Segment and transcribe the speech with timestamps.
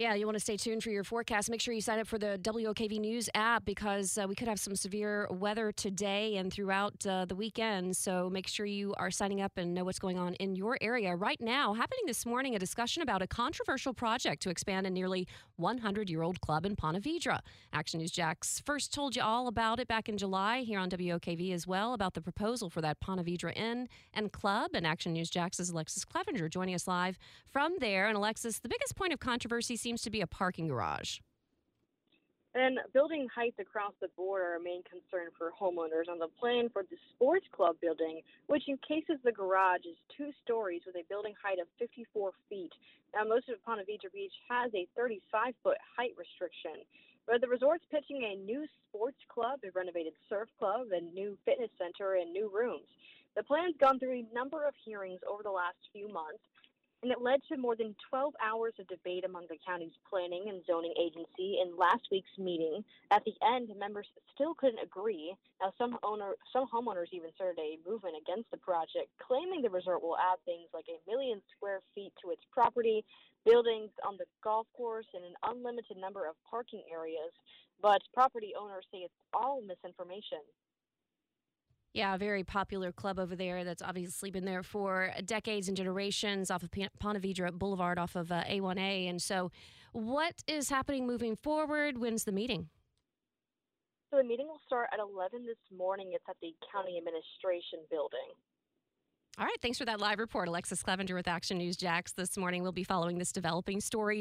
[0.00, 1.50] Yeah, you want to stay tuned for your forecast.
[1.50, 4.58] Make sure you sign up for the WOKV News app because uh, we could have
[4.58, 7.94] some severe weather today and throughout uh, the weekend.
[7.98, 11.14] So make sure you are signing up and know what's going on in your area.
[11.14, 15.28] Right now, happening this morning, a discussion about a controversial project to expand a nearly
[15.56, 17.40] 100 year old club in Ponte Vedra.
[17.74, 21.52] Action News Jax first told you all about it back in July here on WOKV
[21.52, 24.70] as well about the proposal for that Ponte Vedra Inn and Club.
[24.72, 27.18] And Action News Jax's Alexus Cleavenger joining us live
[27.52, 28.06] from there.
[28.06, 31.18] And Alexus, the biggest point of controversy seems seems to be a parking garage.
[32.54, 36.70] And building heights across the board are a main concern for homeowners on the plan
[36.72, 41.34] for the sports club building, which encases the garage is two stories with a building
[41.42, 42.70] height of 54 feet.
[43.14, 46.86] Now, most of Ponte Vedra Beach has a 35 foot height restriction.
[47.26, 51.70] But the resort's pitching a new sports club, a renovated surf club, a new fitness
[51.78, 52.86] center, and new rooms.
[53.34, 56.42] The plan's gone through a number of hearings over the last few months,
[57.02, 60.60] and it led to more than 12 hours of debate among the county's planning and
[60.66, 62.84] zoning agency in last week's meeting.
[63.10, 65.34] At the end, members still couldn't agree.
[65.62, 70.02] Now, some owner, some homeowners even started a movement against the project, claiming the resort
[70.02, 73.04] will add things like a million square feet to its property,
[73.46, 77.32] buildings on the golf course, and an unlimited number of parking areas.
[77.80, 80.44] But property owners say it's all misinformation.
[81.92, 86.50] Yeah, a very popular club over there that's obviously been there for decades and generations
[86.50, 89.10] off of Ponte Vedra Boulevard off of uh, A1A.
[89.10, 89.50] And so,
[89.92, 91.98] what is happening moving forward?
[91.98, 92.68] When's the meeting?
[94.12, 96.12] So, the meeting will start at 11 this morning.
[96.14, 98.34] It's at the County Administration Building.
[99.38, 99.60] All right.
[99.62, 100.48] Thanks for that live report.
[100.48, 102.62] Alexus Cleavenger with Action News Jax this morning.
[102.62, 104.18] We'll be following this developing story.